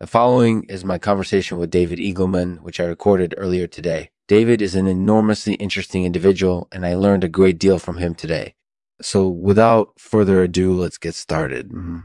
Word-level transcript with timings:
The 0.00 0.06
following 0.06 0.64
is 0.64 0.82
my 0.82 0.96
conversation 0.96 1.58
with 1.58 1.70
David 1.70 1.98
Eagleman, 1.98 2.62
which 2.62 2.80
I 2.80 2.84
recorded 2.84 3.34
earlier 3.36 3.66
today. 3.66 4.08
David 4.28 4.62
is 4.62 4.74
an 4.74 4.86
enormously 4.86 5.56
interesting 5.56 6.06
individual, 6.06 6.68
and 6.72 6.86
I 6.86 6.94
learned 6.94 7.22
a 7.22 7.28
great 7.28 7.58
deal 7.58 7.78
from 7.78 7.98
him 7.98 8.14
today. 8.14 8.54
So, 9.02 9.28
without 9.28 9.92
further 9.98 10.42
ado, 10.42 10.72
let's 10.72 10.96
get 10.96 11.14
started. 11.14 11.70
Mhm. 11.70 12.04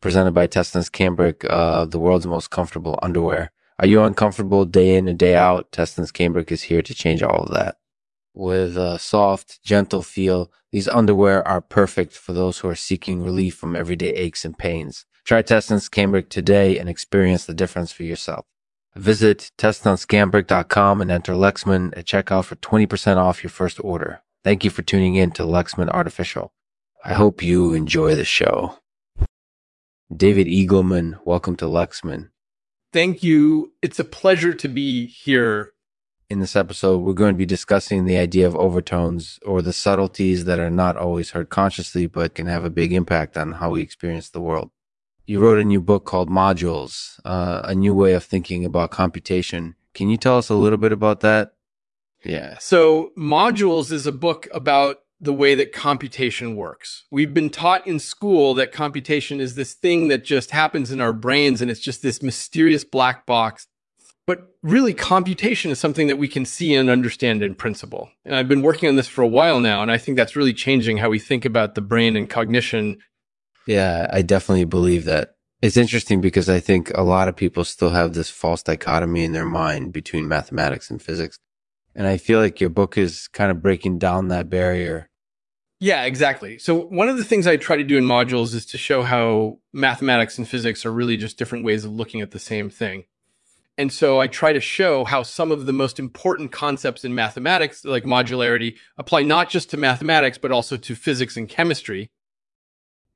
Presented 0.00 0.30
by 0.30 0.46
Testance 0.46 0.88
Cambric, 0.88 1.44
uh, 1.50 1.86
the 1.86 1.98
world's 1.98 2.24
most 2.24 2.50
comfortable 2.50 3.00
underwear. 3.02 3.50
Are 3.80 3.86
you 3.88 4.04
uncomfortable 4.04 4.64
day 4.64 4.94
in 4.94 5.08
and 5.08 5.18
day 5.18 5.34
out? 5.34 5.72
Testance 5.72 6.12
Cambric 6.12 6.52
is 6.52 6.62
here 6.62 6.82
to 6.82 6.94
change 6.94 7.20
all 7.20 7.42
of 7.42 7.52
that. 7.52 7.78
With 8.36 8.76
a 8.76 8.98
soft, 8.98 9.62
gentle 9.62 10.02
feel, 10.02 10.50
these 10.72 10.88
underwear 10.88 11.46
are 11.46 11.60
perfect 11.60 12.14
for 12.14 12.32
those 12.32 12.58
who 12.58 12.68
are 12.68 12.74
seeking 12.74 13.22
relief 13.22 13.54
from 13.54 13.76
everyday 13.76 14.10
aches 14.10 14.44
and 14.44 14.58
pains. 14.58 15.06
Try 15.24 15.40
Testance 15.42 15.88
Cambric 15.88 16.30
today 16.30 16.76
and 16.76 16.88
experience 16.88 17.46
the 17.46 17.54
difference 17.54 17.92
for 17.92 18.02
yourself. 18.02 18.44
Visit 18.96 19.52
testancecambric.com 19.56 21.00
and 21.00 21.10
enter 21.12 21.34
Lexman 21.34 21.96
at 21.96 22.06
checkout 22.06 22.44
for 22.44 22.56
20% 22.56 23.18
off 23.18 23.44
your 23.44 23.50
first 23.50 23.78
order. 23.84 24.22
Thank 24.42 24.64
you 24.64 24.70
for 24.70 24.82
tuning 24.82 25.14
in 25.14 25.30
to 25.32 25.44
Lexman 25.44 25.88
Artificial. 25.90 26.52
I 27.04 27.14
hope 27.14 27.40
you 27.40 27.72
enjoy 27.72 28.16
the 28.16 28.24
show. 28.24 28.78
David 30.14 30.48
Eagleman, 30.48 31.18
welcome 31.24 31.54
to 31.56 31.66
Lexman. 31.66 32.30
Thank 32.92 33.22
you. 33.22 33.72
It's 33.80 34.00
a 34.00 34.04
pleasure 34.04 34.54
to 34.54 34.68
be 34.68 35.06
here. 35.06 35.73
In 36.34 36.40
this 36.40 36.56
episode, 36.56 36.98
we're 36.98 37.12
going 37.12 37.32
to 37.32 37.38
be 37.38 37.46
discussing 37.46 38.06
the 38.06 38.16
idea 38.16 38.44
of 38.44 38.56
overtones 38.56 39.38
or 39.46 39.62
the 39.62 39.72
subtleties 39.72 40.46
that 40.46 40.58
are 40.58 40.68
not 40.68 40.96
always 40.96 41.30
heard 41.30 41.48
consciously 41.48 42.08
but 42.08 42.34
can 42.34 42.46
have 42.46 42.64
a 42.64 42.70
big 42.70 42.92
impact 42.92 43.36
on 43.36 43.52
how 43.52 43.70
we 43.70 43.82
experience 43.82 44.30
the 44.30 44.40
world. 44.40 44.72
You 45.26 45.38
wrote 45.38 45.60
a 45.60 45.64
new 45.64 45.80
book 45.80 46.04
called 46.04 46.28
Modules, 46.28 47.20
uh, 47.24 47.60
a 47.62 47.76
new 47.76 47.94
way 47.94 48.14
of 48.14 48.24
thinking 48.24 48.64
about 48.64 48.90
computation. 48.90 49.76
Can 49.94 50.08
you 50.08 50.16
tell 50.16 50.36
us 50.36 50.48
a 50.48 50.56
little 50.56 50.76
bit 50.76 50.90
about 50.90 51.20
that? 51.20 51.52
Yeah. 52.24 52.58
So, 52.58 53.12
Modules 53.16 53.92
is 53.92 54.04
a 54.04 54.10
book 54.10 54.48
about 54.52 55.02
the 55.20 55.32
way 55.32 55.54
that 55.54 55.72
computation 55.72 56.56
works. 56.56 57.04
We've 57.12 57.32
been 57.32 57.48
taught 57.48 57.86
in 57.86 58.00
school 58.00 58.54
that 58.54 58.72
computation 58.72 59.40
is 59.40 59.54
this 59.54 59.74
thing 59.74 60.08
that 60.08 60.24
just 60.24 60.50
happens 60.50 60.90
in 60.90 61.00
our 61.00 61.12
brains 61.12 61.62
and 61.62 61.70
it's 61.70 61.78
just 61.78 62.02
this 62.02 62.24
mysterious 62.24 62.82
black 62.82 63.24
box. 63.24 63.68
But 64.26 64.54
really, 64.62 64.94
computation 64.94 65.70
is 65.70 65.78
something 65.78 66.06
that 66.06 66.16
we 66.16 66.28
can 66.28 66.46
see 66.46 66.74
and 66.74 66.88
understand 66.88 67.42
in 67.42 67.54
principle. 67.54 68.10
And 68.24 68.34
I've 68.34 68.48
been 68.48 68.62
working 68.62 68.88
on 68.88 68.96
this 68.96 69.08
for 69.08 69.22
a 69.22 69.28
while 69.28 69.60
now, 69.60 69.82
and 69.82 69.90
I 69.90 69.98
think 69.98 70.16
that's 70.16 70.36
really 70.36 70.54
changing 70.54 70.96
how 70.98 71.10
we 71.10 71.18
think 71.18 71.44
about 71.44 71.74
the 71.74 71.82
brain 71.82 72.16
and 72.16 72.28
cognition. 72.28 72.98
Yeah, 73.66 74.08
I 74.10 74.22
definitely 74.22 74.64
believe 74.64 75.04
that. 75.04 75.34
It's 75.60 75.76
interesting 75.76 76.20
because 76.20 76.48
I 76.48 76.60
think 76.60 76.90
a 76.94 77.02
lot 77.02 77.28
of 77.28 77.36
people 77.36 77.64
still 77.64 77.90
have 77.90 78.14
this 78.14 78.30
false 78.30 78.62
dichotomy 78.62 79.24
in 79.24 79.32
their 79.32 79.46
mind 79.46 79.92
between 79.92 80.28
mathematics 80.28 80.90
and 80.90 81.00
physics. 81.00 81.38
And 81.94 82.06
I 82.06 82.16
feel 82.16 82.40
like 82.40 82.60
your 82.60 82.70
book 82.70 82.98
is 82.98 83.28
kind 83.28 83.50
of 83.50 83.62
breaking 83.62 83.98
down 83.98 84.28
that 84.28 84.50
barrier. 84.50 85.08
Yeah, 85.80 86.04
exactly. 86.04 86.58
So, 86.58 86.74
one 86.74 87.08
of 87.08 87.16
the 87.16 87.24
things 87.24 87.46
I 87.46 87.56
try 87.56 87.76
to 87.76 87.84
do 87.84 87.98
in 87.98 88.04
modules 88.04 88.54
is 88.54 88.64
to 88.66 88.78
show 88.78 89.02
how 89.02 89.58
mathematics 89.72 90.38
and 90.38 90.48
physics 90.48 90.86
are 90.86 90.92
really 90.92 91.16
just 91.16 91.36
different 91.36 91.64
ways 91.64 91.84
of 91.84 91.92
looking 91.92 92.20
at 92.20 92.30
the 92.30 92.38
same 92.38 92.70
thing. 92.70 93.04
And 93.76 93.92
so 93.92 94.20
I 94.20 94.28
try 94.28 94.52
to 94.52 94.60
show 94.60 95.04
how 95.04 95.24
some 95.24 95.50
of 95.50 95.66
the 95.66 95.72
most 95.72 95.98
important 95.98 96.52
concepts 96.52 97.04
in 97.04 97.14
mathematics, 97.14 97.84
like 97.84 98.04
modularity, 98.04 98.76
apply 98.98 99.22
not 99.24 99.50
just 99.50 99.70
to 99.70 99.76
mathematics, 99.76 100.38
but 100.38 100.52
also 100.52 100.76
to 100.76 100.94
physics 100.94 101.36
and 101.36 101.48
chemistry. 101.48 102.10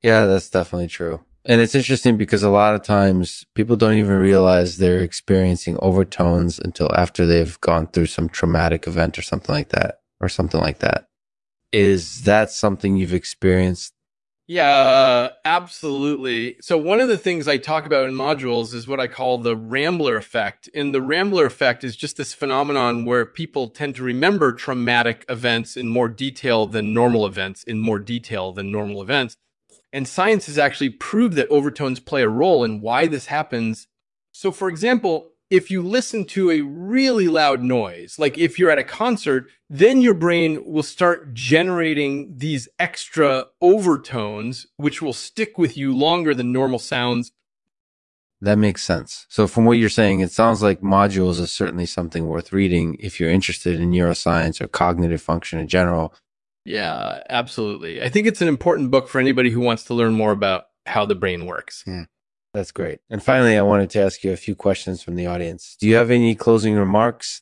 Yeah, 0.01 0.25
that's 0.25 0.49
definitely 0.49 0.87
true. 0.87 1.21
And 1.45 1.61
it's 1.61 1.75
interesting 1.75 2.17
because 2.17 2.43
a 2.43 2.49
lot 2.49 2.75
of 2.75 2.83
times 2.83 3.45
people 3.55 3.77
don't 3.77 3.95
even 3.95 4.17
realize 4.17 4.77
they're 4.77 4.99
experiencing 4.99 5.77
overtones 5.81 6.59
until 6.59 6.93
after 6.93 7.25
they've 7.25 7.59
gone 7.61 7.87
through 7.87 8.07
some 8.07 8.27
traumatic 8.27 8.85
event 8.85 9.17
or 9.17 9.21
something 9.21 9.55
like 9.55 9.69
that, 9.69 10.01
or 10.19 10.27
something 10.27 10.59
like 10.59 10.79
that. 10.79 11.07
Is 11.71 12.23
that 12.23 12.51
something 12.51 12.97
you've 12.97 13.13
experienced? 13.13 13.93
Yeah, 14.49 14.71
uh, 14.71 15.29
absolutely. 15.45 16.57
So 16.59 16.75
one 16.75 16.99
of 16.99 17.07
the 17.07 17.19
things 17.19 17.47
I 17.47 17.57
talk 17.57 17.85
about 17.85 18.09
in 18.09 18.15
modules 18.15 18.73
is 18.73 18.87
what 18.87 18.99
I 18.99 19.05
call 19.05 19.37
the 19.37 19.55
Rambler 19.55 20.15
effect. 20.15 20.67
And 20.73 20.91
the 20.91 21.03
Rambler 21.03 21.45
effect 21.45 21.83
is 21.83 21.95
just 21.95 22.17
this 22.17 22.33
phenomenon 22.33 23.05
where 23.05 23.27
people 23.27 23.67
tend 23.67 23.93
to 23.97 24.03
remember 24.03 24.51
traumatic 24.51 25.23
events 25.29 25.77
in 25.77 25.87
more 25.87 26.09
detail 26.09 26.65
than 26.65 26.95
normal 26.95 27.27
events 27.27 27.61
in 27.61 27.79
more 27.79 27.99
detail 27.99 28.51
than 28.51 28.71
normal 28.71 29.03
events. 29.03 29.35
And 29.93 30.07
science 30.07 30.47
has 30.47 30.57
actually 30.57 30.89
proved 30.89 31.35
that 31.35 31.47
overtones 31.49 31.99
play 31.99 32.23
a 32.23 32.27
role 32.27 32.63
in 32.63 32.81
why 32.81 33.05
this 33.05 33.27
happens. 33.27 33.85
So, 34.31 34.51
for 34.51 34.67
example, 34.67 35.33
if 35.49 35.71
you 35.71 35.81
listen 35.81 36.25
to 36.25 36.51
a 36.51 36.61
really 36.61 37.27
loud 37.27 37.61
noise, 37.61 38.19
like 38.19 38.37
if 38.37 38.59
you're 38.59 38.69
at 38.69 38.77
a 38.77 38.83
concert, 38.83 39.47
then 39.69 40.01
your 40.01 40.13
brain 40.13 40.63
will 40.65 40.83
start 40.83 41.33
generating 41.33 42.35
these 42.37 42.69
extra 42.77 43.45
overtones, 43.61 44.67
which 44.77 45.01
will 45.01 45.13
stick 45.13 45.57
with 45.57 45.75
you 45.75 45.95
longer 45.95 46.33
than 46.33 46.51
normal 46.51 46.79
sounds. 46.79 47.31
That 48.41 48.57
makes 48.57 48.83
sense. 48.83 49.25
So, 49.27 49.47
from 49.47 49.65
what 49.65 49.77
you're 49.77 49.89
saying, 49.89 50.21
it 50.21 50.31
sounds 50.31 50.61
like 50.61 50.79
modules 50.79 51.41
is 51.41 51.51
certainly 51.51 51.85
something 51.85 52.27
worth 52.27 52.53
reading 52.53 52.95
if 52.99 53.19
you're 53.19 53.29
interested 53.29 53.79
in 53.79 53.91
neuroscience 53.91 54.61
or 54.61 54.67
cognitive 54.67 55.21
function 55.21 55.59
in 55.59 55.67
general. 55.67 56.13
Yeah, 56.63 57.21
absolutely. 57.29 58.01
I 58.01 58.09
think 58.09 58.27
it's 58.27 58.41
an 58.41 58.47
important 58.47 58.91
book 58.91 59.09
for 59.09 59.19
anybody 59.19 59.49
who 59.49 59.59
wants 59.59 59.83
to 59.85 59.93
learn 59.93 60.13
more 60.13 60.31
about 60.31 60.65
how 60.85 61.05
the 61.05 61.15
brain 61.15 61.45
works. 61.45 61.83
Yeah. 61.85 62.05
That's 62.53 62.71
great. 62.71 62.99
And 63.09 63.21
finally, 63.21 63.57
I 63.57 63.61
wanted 63.61 63.89
to 63.91 64.01
ask 64.01 64.23
you 64.23 64.31
a 64.31 64.37
few 64.37 64.55
questions 64.55 65.03
from 65.03 65.15
the 65.15 65.27
audience. 65.27 65.77
Do 65.79 65.87
you 65.87 65.95
have 65.95 66.09
any 66.09 66.33
closing 66.35 66.75
remarks? 66.75 67.41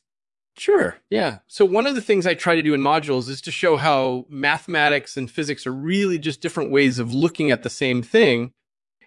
Sure. 0.58 0.96
Yeah. 1.08 1.38
So 1.46 1.64
one 1.64 1.86
of 1.86 1.94
the 1.94 2.02
things 2.02 2.26
I 2.26 2.34
try 2.34 2.56
to 2.56 2.62
do 2.62 2.74
in 2.74 2.80
modules 2.80 3.28
is 3.28 3.40
to 3.42 3.50
show 3.50 3.76
how 3.76 4.26
mathematics 4.28 5.16
and 5.16 5.30
physics 5.30 5.66
are 5.66 5.72
really 5.72 6.18
just 6.18 6.40
different 6.40 6.72
ways 6.72 6.98
of 6.98 7.14
looking 7.14 7.50
at 7.50 7.62
the 7.62 7.70
same 7.70 8.02
thing. 8.02 8.52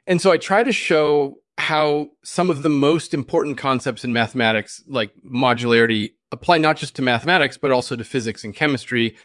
And 0.08 0.22
so 0.22 0.32
I 0.32 0.38
try 0.38 0.64
to 0.64 0.72
show 0.72 1.38
how 1.58 2.08
some 2.24 2.50
of 2.50 2.64
the 2.64 2.70
most 2.70 3.14
important 3.14 3.58
concepts 3.58 4.04
in 4.04 4.14
mathematics, 4.14 4.82
like 4.88 5.12
modularity, 5.24 6.14
apply 6.32 6.58
not 6.58 6.78
just 6.78 6.96
to 6.96 7.02
mathematics, 7.02 7.58
but 7.58 7.72
also 7.72 7.96
to 7.96 8.04
physics 8.04 8.44
and 8.44 8.56
chemistry. 8.56 9.16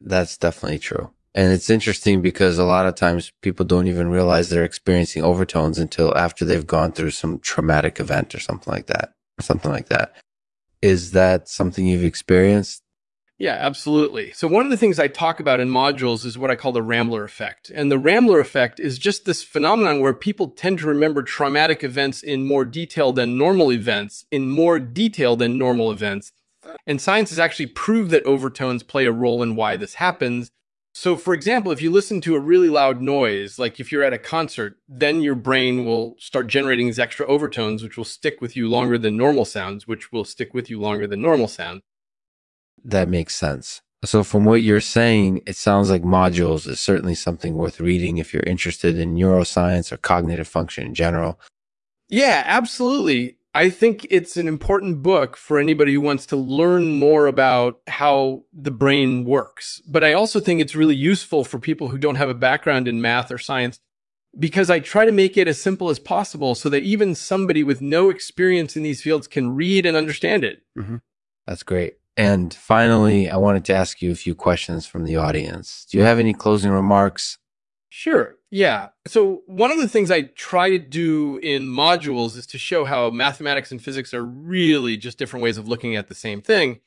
That's 0.00 0.36
definitely 0.36 0.78
true. 0.78 1.10
And 1.34 1.52
it's 1.52 1.68
interesting 1.68 2.22
because 2.22 2.58
a 2.58 2.64
lot 2.64 2.86
of 2.86 2.94
times 2.94 3.32
people 3.42 3.66
don't 3.66 3.88
even 3.88 4.08
realize 4.08 4.48
they're 4.48 4.64
experiencing 4.64 5.24
overtones 5.24 5.78
until 5.78 6.16
after 6.16 6.44
they've 6.44 6.66
gone 6.66 6.92
through 6.92 7.10
some 7.10 7.40
traumatic 7.40 7.98
event 7.98 8.34
or 8.34 8.40
something 8.40 8.72
like 8.72 8.86
that, 8.86 9.12
something 9.40 9.72
like 9.72 9.88
that. 9.88 10.14
Is 10.80 11.10
that 11.10 11.48
something 11.48 11.86
you've 11.86 12.04
experienced? 12.04 12.82
Yeah, 13.36 13.56
absolutely. 13.58 14.30
So 14.30 14.46
one 14.46 14.64
of 14.64 14.70
the 14.70 14.76
things 14.76 15.00
I 15.00 15.08
talk 15.08 15.40
about 15.40 15.58
in 15.58 15.68
modules 15.68 16.24
is 16.24 16.38
what 16.38 16.52
I 16.52 16.56
call 16.56 16.70
the 16.70 16.82
Rambler 16.82 17.24
effect. 17.24 17.68
And 17.74 17.90
the 17.90 17.98
Rambler 17.98 18.38
effect 18.38 18.78
is 18.78 18.96
just 18.96 19.24
this 19.24 19.42
phenomenon 19.42 20.00
where 20.00 20.14
people 20.14 20.50
tend 20.50 20.78
to 20.78 20.86
remember 20.86 21.22
traumatic 21.22 21.82
events 21.82 22.22
in 22.22 22.46
more 22.46 22.64
detail 22.64 23.12
than 23.12 23.36
normal 23.36 23.72
events, 23.72 24.24
in 24.30 24.48
more 24.48 24.78
detail 24.78 25.34
than 25.34 25.58
normal 25.58 25.90
events. 25.90 26.30
And 26.86 27.00
science 27.00 27.30
has 27.30 27.40
actually 27.40 27.66
proved 27.66 28.12
that 28.12 28.24
overtones 28.24 28.84
play 28.84 29.04
a 29.04 29.12
role 29.12 29.42
in 29.42 29.56
why 29.56 29.76
this 29.76 29.94
happens. 29.94 30.50
So, 30.96 31.16
for 31.16 31.34
example, 31.34 31.72
if 31.72 31.82
you 31.82 31.90
listen 31.90 32.20
to 32.20 32.36
a 32.36 32.40
really 32.40 32.68
loud 32.68 33.02
noise, 33.02 33.58
like 33.58 33.80
if 33.80 33.90
you're 33.90 34.04
at 34.04 34.12
a 34.12 34.18
concert, 34.18 34.78
then 34.88 35.22
your 35.22 35.34
brain 35.34 35.84
will 35.84 36.14
start 36.20 36.46
generating 36.46 36.86
these 36.86 37.00
extra 37.00 37.26
overtones, 37.26 37.82
which 37.82 37.96
will 37.96 38.04
stick 38.04 38.40
with 38.40 38.56
you 38.56 38.68
longer 38.68 38.96
than 38.96 39.16
normal 39.16 39.44
sounds, 39.44 39.88
which 39.88 40.12
will 40.12 40.24
stick 40.24 40.54
with 40.54 40.70
you 40.70 40.80
longer 40.80 41.08
than 41.08 41.20
normal 41.20 41.48
sound. 41.48 41.80
That 42.84 43.08
makes 43.08 43.34
sense. 43.34 43.82
So, 44.04 44.22
from 44.22 44.44
what 44.44 44.62
you're 44.62 44.80
saying, 44.80 45.42
it 45.46 45.56
sounds 45.56 45.90
like 45.90 46.02
modules 46.02 46.68
is 46.68 46.78
certainly 46.78 47.16
something 47.16 47.54
worth 47.54 47.80
reading 47.80 48.18
if 48.18 48.32
you're 48.32 48.44
interested 48.44 48.96
in 48.96 49.16
neuroscience 49.16 49.90
or 49.90 49.96
cognitive 49.96 50.46
function 50.46 50.86
in 50.86 50.94
general. 50.94 51.40
Yeah, 52.08 52.44
absolutely. 52.46 53.36
I 53.54 53.70
think 53.70 54.06
it's 54.10 54.36
an 54.36 54.48
important 54.48 55.02
book 55.02 55.36
for 55.36 55.60
anybody 55.60 55.94
who 55.94 56.00
wants 56.00 56.26
to 56.26 56.36
learn 56.36 56.98
more 56.98 57.28
about 57.28 57.80
how 57.86 58.42
the 58.52 58.72
brain 58.72 59.24
works. 59.24 59.80
But 59.86 60.02
I 60.02 60.12
also 60.12 60.40
think 60.40 60.60
it's 60.60 60.74
really 60.74 60.96
useful 60.96 61.44
for 61.44 61.60
people 61.60 61.88
who 61.88 61.98
don't 61.98 62.16
have 62.16 62.28
a 62.28 62.34
background 62.34 62.88
in 62.88 63.00
math 63.00 63.30
or 63.30 63.38
science 63.38 63.78
because 64.36 64.70
I 64.70 64.80
try 64.80 65.04
to 65.04 65.12
make 65.12 65.36
it 65.36 65.46
as 65.46 65.60
simple 65.60 65.88
as 65.88 66.00
possible 66.00 66.56
so 66.56 66.68
that 66.68 66.82
even 66.82 67.14
somebody 67.14 67.62
with 67.62 67.80
no 67.80 68.10
experience 68.10 68.76
in 68.76 68.82
these 68.82 69.00
fields 69.00 69.28
can 69.28 69.54
read 69.54 69.86
and 69.86 69.96
understand 69.96 70.42
it. 70.42 70.62
Mm-hmm. 70.76 70.96
That's 71.46 71.62
great. 71.62 71.94
And 72.16 72.52
finally, 72.52 73.28
I 73.28 73.36
wanted 73.36 73.64
to 73.66 73.74
ask 73.74 74.02
you 74.02 74.10
a 74.10 74.16
few 74.16 74.34
questions 74.34 74.86
from 74.86 75.04
the 75.04 75.16
audience. 75.16 75.86
Do 75.88 75.98
you 75.98 76.04
have 76.04 76.18
any 76.18 76.32
closing 76.32 76.70
remarks? 76.72 77.38
Sure. 77.88 78.36
Yeah. 78.54 78.90
So 79.08 79.42
one 79.46 79.72
of 79.72 79.78
the 79.78 79.88
things 79.88 80.12
I 80.12 80.22
try 80.36 80.70
to 80.70 80.78
do 80.78 81.38
in 81.38 81.64
modules 81.64 82.36
is 82.36 82.46
to 82.46 82.56
show 82.56 82.84
how 82.84 83.10
mathematics 83.10 83.72
and 83.72 83.82
physics 83.82 84.14
are 84.14 84.24
really 84.24 84.96
just 84.96 85.18
different 85.18 85.42
ways 85.42 85.58
of 85.58 85.66
looking 85.66 85.96
at 85.96 86.06
the 86.06 86.14
same 86.14 86.40
thing. 86.40 86.78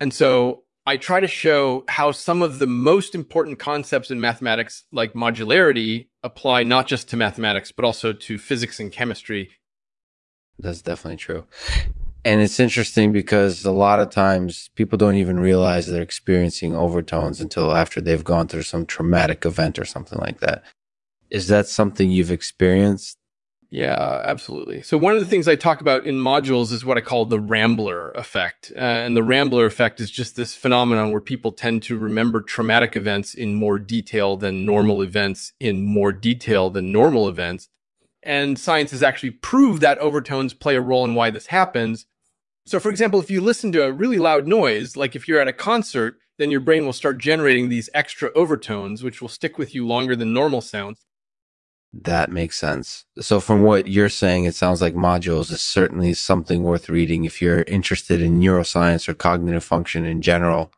And 0.00 0.14
so 0.14 0.62
I 0.86 0.96
try 0.96 1.20
to 1.20 1.26
show 1.26 1.84
how 1.86 2.12
some 2.12 2.40
of 2.40 2.60
the 2.60 2.66
most 2.66 3.14
important 3.14 3.58
concepts 3.58 4.10
in 4.10 4.22
mathematics, 4.22 4.84
like 4.90 5.12
modularity, 5.12 6.08
apply 6.22 6.62
not 6.62 6.86
just 6.86 7.10
to 7.10 7.18
mathematics, 7.18 7.72
but 7.72 7.84
also 7.84 8.14
to 8.14 8.38
physics 8.38 8.80
and 8.80 8.90
chemistry. 8.90 9.50
That's 10.58 10.80
definitely 10.80 11.18
true. 11.18 11.44
And 12.24 12.40
it's 12.40 12.58
interesting 12.58 13.12
because 13.12 13.66
a 13.66 13.70
lot 13.70 14.00
of 14.00 14.08
times 14.08 14.70
people 14.76 14.96
don't 14.96 15.16
even 15.16 15.38
realize 15.38 15.88
they're 15.88 16.00
experiencing 16.00 16.74
overtones 16.74 17.38
until 17.38 17.76
after 17.76 18.00
they've 18.00 18.24
gone 18.24 18.48
through 18.48 18.62
some 18.62 18.86
traumatic 18.86 19.44
event 19.44 19.78
or 19.78 19.84
something 19.84 20.18
like 20.18 20.40
that. 20.40 20.62
Is 21.32 21.48
that 21.48 21.66
something 21.66 22.10
you've 22.10 22.30
experienced? 22.30 23.16
Yeah, 23.70 24.20
absolutely. 24.26 24.82
So 24.82 24.98
one 24.98 25.14
of 25.14 25.20
the 25.20 25.26
things 25.26 25.48
I 25.48 25.56
talk 25.56 25.80
about 25.80 26.04
in 26.04 26.16
modules 26.16 26.72
is 26.72 26.84
what 26.84 26.98
I 26.98 27.00
call 27.00 27.24
the 27.24 27.40
Rambler 27.40 28.10
effect. 28.10 28.70
Uh, 28.76 28.80
and 28.80 29.16
the 29.16 29.22
Rambler 29.22 29.64
effect 29.64 29.98
is 29.98 30.10
just 30.10 30.36
this 30.36 30.54
phenomenon 30.54 31.10
where 31.10 31.22
people 31.22 31.50
tend 31.50 31.82
to 31.84 31.96
remember 31.96 32.42
traumatic 32.42 32.96
events 32.96 33.32
in 33.32 33.54
more 33.54 33.78
detail 33.78 34.36
than 34.36 34.66
normal 34.66 35.00
events 35.00 35.54
in 35.58 35.86
more 35.86 36.12
detail 36.12 36.68
than 36.68 36.92
normal 36.92 37.30
events. 37.30 37.70
And 38.22 38.58
science 38.58 38.90
has 38.90 39.02
actually 39.02 39.30
proved 39.30 39.80
that 39.80 39.96
overtones 40.00 40.52
play 40.52 40.76
a 40.76 40.82
role 40.82 41.06
in 41.06 41.14
why 41.14 41.30
this 41.30 41.46
happens. 41.46 42.04
So 42.66 42.78
for 42.78 42.90
example, 42.90 43.20
if 43.20 43.30
you 43.30 43.40
listen 43.40 43.72
to 43.72 43.84
a 43.84 43.90
really 43.90 44.18
loud 44.18 44.46
noise, 44.46 44.98
like 44.98 45.16
if 45.16 45.26
you're 45.26 45.40
at 45.40 45.48
a 45.48 45.52
concert, 45.54 46.18
then 46.36 46.50
your 46.50 46.60
brain 46.60 46.84
will 46.84 46.92
start 46.92 47.16
generating 47.16 47.70
these 47.70 47.88
extra 47.94 48.30
overtones, 48.34 49.02
which 49.02 49.22
will 49.22 49.30
stick 49.30 49.56
with 49.56 49.74
you 49.74 49.86
longer 49.86 50.14
than 50.14 50.34
normal 50.34 50.60
sounds. 50.60 51.06
That 51.92 52.30
makes 52.30 52.58
sense. 52.58 53.04
So 53.20 53.38
from 53.38 53.62
what 53.62 53.86
you're 53.86 54.08
saying, 54.08 54.44
it 54.44 54.54
sounds 54.54 54.80
like 54.80 54.94
modules 54.94 55.52
is 55.52 55.60
certainly 55.60 56.14
something 56.14 56.62
worth 56.62 56.88
reading 56.88 57.24
if 57.24 57.42
you're 57.42 57.62
interested 57.62 58.22
in 58.22 58.40
neuroscience 58.40 59.08
or 59.08 59.14
cognitive 59.14 59.64
function 59.64 60.06
in 60.06 60.22
general. 60.22 60.72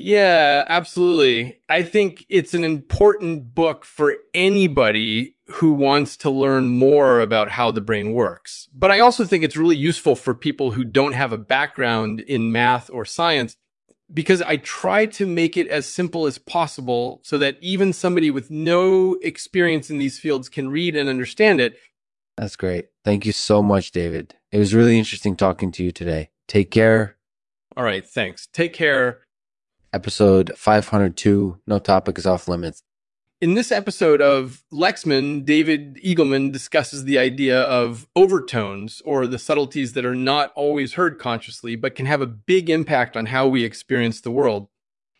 Yeah, 0.00 0.64
absolutely. 0.68 1.60
I 1.68 1.82
think 1.82 2.24
it's 2.28 2.54
an 2.54 2.62
important 2.62 3.54
book 3.54 3.84
for 3.84 4.14
anybody 4.32 5.36
who 5.46 5.72
wants 5.72 6.16
to 6.18 6.30
learn 6.30 6.68
more 6.68 7.20
about 7.20 7.50
how 7.50 7.72
the 7.72 7.80
brain 7.80 8.12
works. 8.12 8.68
But 8.72 8.92
I 8.92 9.00
also 9.00 9.24
think 9.24 9.42
it's 9.42 9.56
really 9.56 9.76
useful 9.76 10.14
for 10.14 10.34
people 10.34 10.72
who 10.72 10.84
don't 10.84 11.14
have 11.14 11.32
a 11.32 11.38
background 11.38 12.20
in 12.20 12.52
math 12.52 12.90
or 12.90 13.04
science 13.04 13.56
because 14.12 14.42
I 14.42 14.56
try 14.56 15.06
to 15.06 15.26
make 15.26 15.56
it 15.56 15.68
as 15.68 15.86
simple 15.86 16.26
as 16.26 16.38
possible 16.38 17.20
so 17.22 17.38
that 17.38 17.58
even 17.60 17.92
somebody 17.92 18.30
with 18.30 18.50
no 18.50 19.16
experience 19.22 19.90
in 19.90 19.98
these 19.98 20.18
fields 20.18 20.48
can 20.48 20.70
read 20.70 20.96
and 20.96 21.08
understand 21.08 21.60
it. 21.60 21.76
That's 22.36 22.56
great. 22.56 22.88
Thank 23.04 23.26
you 23.26 23.32
so 23.32 23.62
much, 23.62 23.90
David. 23.90 24.34
It 24.52 24.58
was 24.58 24.74
really 24.74 24.98
interesting 24.98 25.36
talking 25.36 25.72
to 25.72 25.84
you 25.84 25.92
today. 25.92 26.30
Take 26.46 26.70
care. 26.70 27.16
All 27.76 27.84
right. 27.84 28.06
Thanks. 28.06 28.46
Take 28.52 28.72
care. 28.72 29.20
Episode 29.92 30.52
502 30.56 31.60
No 31.66 31.78
Topic 31.78 32.18
is 32.18 32.26
Off 32.26 32.48
Limits. 32.48 32.82
In 33.40 33.54
this 33.54 33.70
episode 33.70 34.20
of 34.20 34.64
Lexman, 34.72 35.44
David 35.44 35.94
Eagleman 36.04 36.50
discusses 36.50 37.04
the 37.04 37.18
idea 37.18 37.60
of 37.60 38.08
overtones 38.16 39.00
or 39.04 39.28
the 39.28 39.38
subtleties 39.38 39.92
that 39.92 40.04
are 40.04 40.16
not 40.16 40.52
always 40.56 40.94
heard 40.94 41.20
consciously, 41.20 41.76
but 41.76 41.94
can 41.94 42.06
have 42.06 42.20
a 42.20 42.26
big 42.26 42.68
impact 42.68 43.16
on 43.16 43.26
how 43.26 43.46
we 43.46 43.62
experience 43.62 44.20
the 44.20 44.32
world. 44.32 44.66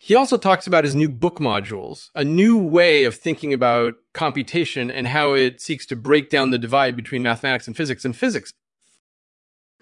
He 0.00 0.16
also 0.16 0.36
talks 0.36 0.66
about 0.66 0.82
his 0.82 0.96
new 0.96 1.08
book 1.08 1.38
modules, 1.38 2.10
a 2.12 2.24
new 2.24 2.58
way 2.58 3.04
of 3.04 3.14
thinking 3.14 3.52
about 3.52 3.94
computation 4.14 4.90
and 4.90 5.06
how 5.06 5.34
it 5.34 5.60
seeks 5.60 5.86
to 5.86 5.94
break 5.94 6.28
down 6.28 6.50
the 6.50 6.58
divide 6.58 6.96
between 6.96 7.22
mathematics 7.22 7.68
and 7.68 7.76
physics 7.76 8.04
and 8.04 8.16
physics. 8.16 8.52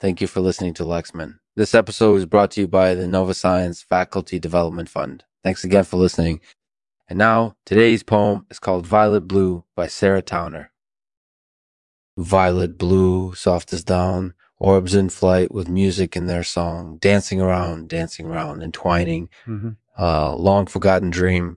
Thank 0.00 0.20
you 0.20 0.26
for 0.26 0.40
listening 0.40 0.74
to 0.74 0.84
Lexman. 0.84 1.38
This 1.56 1.74
episode 1.74 2.16
is 2.16 2.26
brought 2.26 2.50
to 2.52 2.60
you 2.60 2.68
by 2.68 2.94
the 2.94 3.08
Nova 3.08 3.32
Science 3.32 3.80
Faculty 3.80 4.38
Development 4.38 4.88
Fund. 4.88 5.24
Thanks 5.42 5.64
again 5.64 5.84
for 5.84 5.96
listening. 5.96 6.40
And 7.08 7.18
now, 7.18 7.56
today's 7.64 8.02
poem 8.02 8.44
is 8.50 8.58
called 8.58 8.86
Violet 8.86 9.22
Blue 9.22 9.64
by 9.74 9.86
Sarah 9.86 10.20
Towner. 10.20 10.72
Violet 12.18 12.76
blue, 12.76 13.34
soft 13.34 13.72
as 13.72 13.82
down, 13.82 14.34
orbs 14.58 14.94
in 14.94 15.08
flight 15.08 15.50
with 15.50 15.70
music 15.70 16.16
in 16.16 16.26
their 16.26 16.42
song, 16.42 16.98
dancing 16.98 17.40
around, 17.40 17.88
dancing 17.88 18.26
around, 18.26 18.62
entwining, 18.62 19.30
mm-hmm. 19.46 19.70
uh, 19.96 20.34
long 20.34 20.66
forgotten 20.66 21.08
dream, 21.08 21.56